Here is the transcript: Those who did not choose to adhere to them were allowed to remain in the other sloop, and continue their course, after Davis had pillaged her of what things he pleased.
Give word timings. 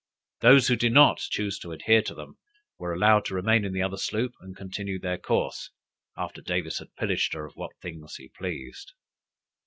Those 0.39 0.67
who 0.67 0.75
did 0.75 0.93
not 0.93 1.19
choose 1.19 1.59
to 1.59 1.71
adhere 1.71 2.01
to 2.01 2.15
them 2.15 2.39
were 2.79 2.91
allowed 2.91 3.23
to 3.25 3.35
remain 3.35 3.63
in 3.63 3.71
the 3.71 3.83
other 3.83 3.97
sloop, 3.97 4.33
and 4.41 4.57
continue 4.57 4.97
their 4.97 5.19
course, 5.19 5.69
after 6.17 6.41
Davis 6.41 6.79
had 6.79 6.95
pillaged 6.95 7.33
her 7.33 7.45
of 7.45 7.53
what 7.55 7.77
things 7.83 8.15
he 8.15 8.27
pleased. 8.29 8.93